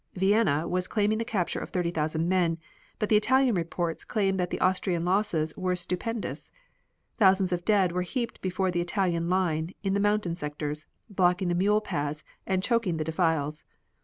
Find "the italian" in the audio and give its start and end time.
3.09-3.53, 8.71-9.29